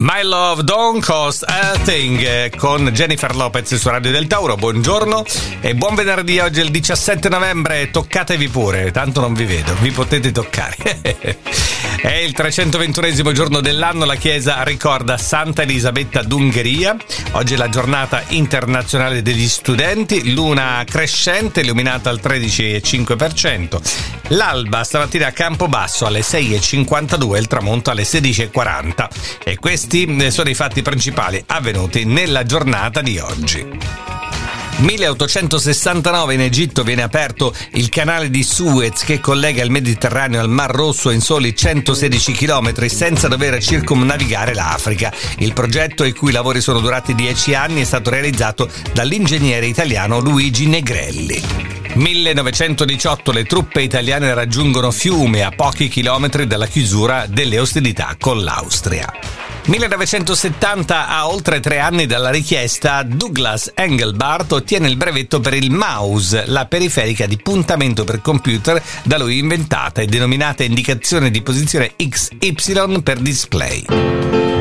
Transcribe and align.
My 0.00 0.22
Love 0.22 0.62
Don't 0.62 1.04
Cost 1.04 1.42
a 1.44 1.76
Thing 1.82 2.54
con 2.54 2.88
Jennifer 2.90 3.34
Lopez 3.34 3.74
su 3.74 3.88
Radio 3.88 4.12
del 4.12 4.28
Tauro. 4.28 4.54
Buongiorno 4.54 5.24
e 5.60 5.74
buon 5.74 5.96
venerdì. 5.96 6.38
Oggi 6.38 6.60
è 6.60 6.62
il 6.62 6.70
17 6.70 7.28
novembre. 7.28 7.90
Toccatevi 7.90 8.46
pure, 8.46 8.92
tanto 8.92 9.20
non 9.20 9.34
vi 9.34 9.44
vedo, 9.44 9.74
vi 9.80 9.90
potete 9.90 10.30
toccare. 10.30 11.00
è 12.00 12.14
il 12.14 12.32
321 12.32 13.32
giorno 13.32 13.58
dell'anno. 13.58 14.04
La 14.04 14.14
Chiesa 14.14 14.62
ricorda 14.62 15.18
Santa 15.18 15.62
Elisabetta 15.62 16.22
d'Ungheria. 16.22 16.96
Oggi 17.32 17.54
è 17.54 17.56
la 17.56 17.68
giornata 17.68 18.22
internazionale 18.28 19.20
degli 19.20 19.48
studenti. 19.48 20.32
Luna 20.32 20.84
crescente, 20.86 21.62
illuminata 21.62 22.08
al 22.08 22.20
13,5%. 22.22 23.80
L'alba 24.28 24.84
stamattina 24.84 25.26
a 25.26 25.32
Campobasso 25.32 26.06
alle 26.06 26.20
6.52 26.20 27.34
e 27.34 27.38
il 27.40 27.48
tramonto 27.48 27.90
alle 27.90 28.02
16.40. 28.02 29.08
E 29.42 29.56
questo 29.56 29.87
questi 29.88 30.04
eh, 30.04 30.30
sono 30.30 30.50
i 30.50 30.54
fatti 30.54 30.82
principali 30.82 31.42
avvenuti 31.46 32.04
nella 32.04 32.42
giornata 32.42 33.00
di 33.00 33.18
oggi. 33.18 33.66
1869 34.80 36.34
in 36.34 36.40
Egitto 36.42 36.82
viene 36.82 37.02
aperto 37.02 37.54
il 37.72 37.88
canale 37.88 38.28
di 38.28 38.42
Suez 38.42 39.02
che 39.02 39.18
collega 39.18 39.64
il 39.64 39.70
Mediterraneo 39.70 40.40
al 40.40 40.50
Mar 40.50 40.70
Rosso 40.70 41.10
in 41.10 41.20
soli 41.20 41.56
116 41.56 42.32
km 42.32 42.86
senza 42.86 43.28
dover 43.28 43.62
circumnavigare 43.62 44.52
l'Africa. 44.52 45.12
Il 45.38 45.54
progetto, 45.54 46.04
i 46.04 46.12
cui 46.12 46.32
lavori 46.32 46.60
sono 46.60 46.80
durati 46.80 47.14
10 47.14 47.54
anni, 47.54 47.80
è 47.80 47.84
stato 47.84 48.10
realizzato 48.10 48.70
dall'ingegnere 48.92 49.66
italiano 49.66 50.20
Luigi 50.20 50.66
Negrelli. 50.66 51.42
1918 51.94 53.32
le 53.32 53.44
truppe 53.44 53.80
italiane 53.80 54.34
raggiungono 54.34 54.90
Fiume 54.90 55.42
a 55.42 55.50
pochi 55.50 55.88
chilometri 55.88 56.46
dalla 56.46 56.66
chiusura 56.66 57.26
delle 57.26 57.58
ostilità 57.58 58.16
con 58.18 58.44
l'Austria. 58.44 59.47
1970, 59.68 61.08
a 61.08 61.28
oltre 61.28 61.60
tre 61.60 61.78
anni 61.78 62.06
dalla 62.06 62.30
richiesta, 62.30 63.02
Douglas 63.02 63.72
Engelbart 63.74 64.52
ottiene 64.52 64.88
il 64.88 64.96
brevetto 64.96 65.40
per 65.40 65.52
il 65.52 65.70
mouse, 65.70 66.44
la 66.46 66.64
periferica 66.64 67.26
di 67.26 67.36
puntamento 67.36 68.04
per 68.04 68.22
computer 68.22 68.82
da 69.02 69.18
lui 69.18 69.36
inventata 69.36 70.00
e 70.00 70.06
denominata 70.06 70.62
indicazione 70.62 71.30
di 71.30 71.42
posizione 71.42 71.92
XY 71.96 73.02
per 73.02 73.18
display. 73.18 74.57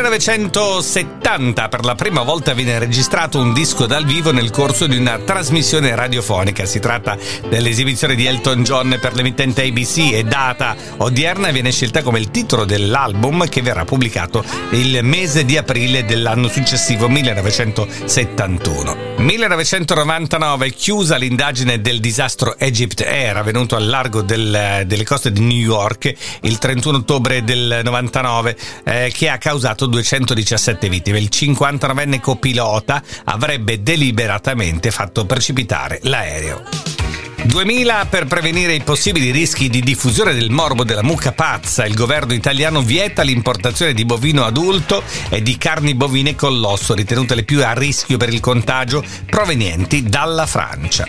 1970 0.00 1.68
per 1.68 1.84
la 1.84 1.94
prima 1.94 2.22
volta 2.22 2.54
viene 2.54 2.78
registrato 2.78 3.38
un 3.38 3.52
disco 3.52 3.84
dal 3.84 4.06
vivo 4.06 4.32
nel 4.32 4.50
corso 4.50 4.86
di 4.86 4.96
una 4.96 5.18
trasmissione 5.18 5.94
radiofonica. 5.94 6.64
Si 6.64 6.80
tratta 6.80 7.18
dell'esibizione 7.50 8.14
di 8.14 8.24
Elton 8.24 8.62
John 8.62 8.96
per 8.98 9.14
l'emittente 9.14 9.62
ABC 9.62 10.12
e 10.12 10.24
data 10.24 10.74
odierna 10.96 11.50
viene 11.50 11.70
scelta 11.70 12.02
come 12.02 12.18
il 12.18 12.30
titolo 12.30 12.64
dell'album 12.64 13.46
che 13.46 13.60
verrà 13.60 13.84
pubblicato 13.84 14.42
il 14.70 15.00
mese 15.02 15.44
di 15.44 15.58
aprile 15.58 16.06
dell'anno 16.06 16.48
successivo 16.48 17.06
1971. 17.06 19.09
1999 19.20 20.70
chiusa 20.70 21.16
l'indagine 21.16 21.82
del 21.82 22.00
disastro 22.00 22.56
Egypt 22.58 23.02
Air 23.02 23.36
avvenuto 23.36 23.76
al 23.76 23.86
largo 23.86 24.22
del, 24.22 24.84
delle 24.86 25.04
coste 25.04 25.30
di 25.30 25.40
New 25.40 25.58
York 25.58 26.14
il 26.42 26.56
31 26.56 26.98
ottobre 26.98 27.44
del 27.44 27.82
99 27.84 28.56
eh, 28.82 29.12
che 29.14 29.28
ha 29.28 29.36
causato 29.36 29.84
217 29.84 30.88
vittime. 30.88 31.18
Il 31.18 31.28
59enne 31.30 32.18
copilota 32.18 33.02
avrebbe 33.24 33.82
deliberatamente 33.82 34.90
fatto 34.90 35.26
precipitare 35.26 36.00
l'aereo. 36.04 36.99
2000 37.44 38.06
per 38.08 38.26
prevenire 38.26 38.74
i 38.74 38.82
possibili 38.82 39.30
rischi 39.30 39.68
di 39.68 39.80
diffusione 39.80 40.34
del 40.34 40.50
morbo 40.50 40.84
della 40.84 41.02
mucca 41.02 41.32
pazza, 41.32 41.86
il 41.86 41.94
governo 41.94 42.34
italiano 42.34 42.82
vieta 42.82 43.22
l'importazione 43.22 43.94
di 43.94 44.04
bovino 44.04 44.44
adulto 44.44 45.02
e 45.28 45.42
di 45.42 45.56
carni 45.56 45.94
bovine 45.94 46.34
con 46.34 46.58
l'osso, 46.58 46.94
ritenute 46.94 47.34
le 47.34 47.44
più 47.44 47.64
a 47.64 47.72
rischio 47.72 48.18
per 48.18 48.32
il 48.32 48.40
contagio, 48.40 49.02
provenienti 49.26 50.04
dalla 50.04 50.46
Francia. 50.46 51.06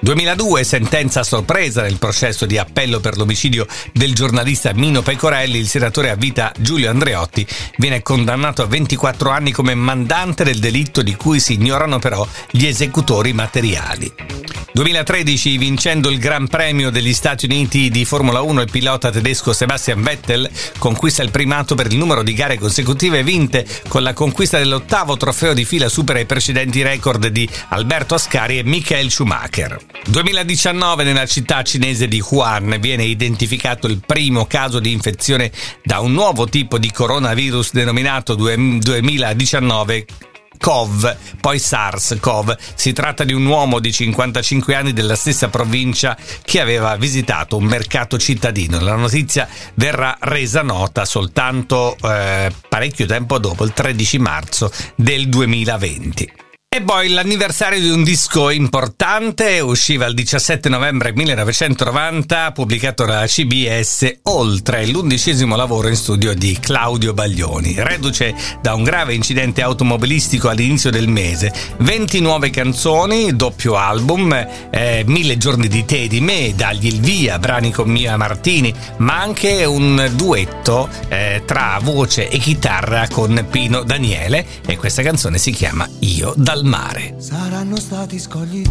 2002 0.00 0.64
sentenza 0.64 1.22
sorpresa 1.22 1.82
nel 1.82 1.98
processo 1.98 2.46
di 2.46 2.58
appello 2.58 3.00
per 3.00 3.16
l'omicidio 3.16 3.66
del 3.92 4.14
giornalista 4.14 4.72
Mino 4.74 5.02
Pecorelli, 5.02 5.58
il 5.58 5.68
senatore 5.68 6.10
a 6.10 6.14
vita 6.14 6.52
Giulio 6.58 6.90
Andreotti 6.90 7.46
viene 7.76 8.02
condannato 8.02 8.62
a 8.62 8.66
24 8.66 9.30
anni 9.30 9.50
come 9.50 9.74
mandante 9.74 10.44
del 10.44 10.58
delitto 10.58 11.02
di 11.02 11.16
cui 11.16 11.40
si 11.40 11.54
ignorano 11.54 11.98
però 11.98 12.26
gli 12.50 12.66
esecutori 12.66 13.32
materiali. 13.32 14.39
2013, 14.72 15.58
vincendo 15.58 16.08
il 16.08 16.18
Gran 16.18 16.46
Premio 16.46 16.90
degli 16.90 17.12
Stati 17.12 17.46
Uniti 17.46 17.90
di 17.90 18.04
Formula 18.04 18.40
1, 18.40 18.60
il 18.60 18.70
pilota 18.70 19.10
tedesco 19.10 19.52
Sebastian 19.52 20.02
Vettel 20.02 20.48
conquista 20.78 21.22
il 21.22 21.30
primato 21.30 21.74
per 21.74 21.86
il 21.86 21.96
numero 21.96 22.22
di 22.22 22.32
gare 22.34 22.56
consecutive 22.56 23.22
vinte 23.22 23.66
con 23.88 24.02
la 24.02 24.12
conquista 24.12 24.58
dell'ottavo 24.58 25.16
trofeo 25.16 25.54
di 25.54 25.64
fila 25.64 25.88
supera 25.88 26.20
i 26.20 26.26
precedenti 26.26 26.82
record 26.82 27.26
di 27.26 27.48
Alberto 27.68 28.14
Ascari 28.14 28.58
e 28.58 28.64
Michael 28.64 29.10
Schumacher. 29.10 29.78
2019 30.06 31.04
nella 31.04 31.26
città 31.26 31.62
cinese 31.62 32.06
di 32.06 32.22
Wuhan 32.26 32.76
viene 32.80 33.04
identificato 33.04 33.86
il 33.86 34.00
primo 34.04 34.46
caso 34.46 34.78
di 34.78 34.92
infezione 34.92 35.50
da 35.82 36.00
un 36.00 36.12
nuovo 36.12 36.46
tipo 36.46 36.78
di 36.78 36.90
coronavirus 36.92 37.72
denominato 37.72 38.34
2019 38.34 40.29
COV, 40.60 41.16
poi 41.40 41.58
SARS-CoV. 41.58 42.56
Si 42.74 42.92
tratta 42.92 43.24
di 43.24 43.32
un 43.32 43.46
uomo 43.46 43.80
di 43.80 43.90
55 43.90 44.74
anni 44.74 44.92
della 44.92 45.16
stessa 45.16 45.48
provincia 45.48 46.16
che 46.42 46.60
aveva 46.60 46.96
visitato 46.96 47.56
un 47.56 47.64
mercato 47.64 48.18
cittadino. 48.18 48.78
La 48.78 48.94
notizia 48.94 49.48
verrà 49.74 50.16
resa 50.20 50.62
nota 50.62 51.04
soltanto 51.04 51.96
eh, 52.02 52.52
parecchio 52.68 53.06
tempo 53.06 53.38
dopo, 53.38 53.64
il 53.64 53.72
13 53.72 54.18
marzo 54.18 54.70
del 54.94 55.28
2020. 55.28 56.49
E 56.72 56.82
poi 56.82 57.08
l'anniversario 57.08 57.80
di 57.80 57.90
un 57.90 58.04
disco 58.04 58.48
importante 58.48 59.58
usciva 59.58 60.06
il 60.06 60.14
17 60.14 60.68
novembre 60.68 61.12
1990, 61.12 62.52
pubblicato 62.52 63.04
da 63.04 63.26
CBS, 63.26 64.18
oltre 64.22 64.86
l'undicesimo 64.86 65.56
lavoro 65.56 65.88
in 65.88 65.96
studio 65.96 66.32
di 66.32 66.56
Claudio 66.60 67.12
Baglioni. 67.12 67.74
Reduce 67.76 68.36
da 68.62 68.74
un 68.74 68.84
grave 68.84 69.14
incidente 69.14 69.62
automobilistico 69.62 70.48
all'inizio 70.48 70.92
del 70.92 71.08
mese, 71.08 71.52
20 71.78 72.20
nuove 72.20 72.50
canzoni, 72.50 73.34
doppio 73.34 73.74
album, 73.74 74.32
eh, 74.70 75.02
mille 75.08 75.38
giorni 75.38 75.66
di 75.66 75.84
te 75.84 76.04
e 76.04 76.06
di 76.06 76.20
me, 76.20 76.52
dagli 76.54 76.86
il 76.86 77.00
via, 77.00 77.40
brani 77.40 77.72
con 77.72 77.90
Mia 77.90 78.16
Martini, 78.16 78.72
ma 78.98 79.20
anche 79.20 79.64
un 79.64 80.08
duetto 80.14 80.88
eh, 81.08 81.42
tra 81.44 81.80
voce 81.82 82.28
e 82.28 82.38
chitarra 82.38 83.08
con 83.08 83.44
Pino 83.50 83.82
Daniele 83.82 84.46
e 84.64 84.76
questa 84.76 85.02
canzone 85.02 85.36
si 85.36 85.50
chiama 85.50 85.84
Io 85.98 86.32
dal 86.36 86.58
mare. 86.62 87.14
Saranno 87.18 87.76
stati 87.76 88.18
scogli 88.18 88.62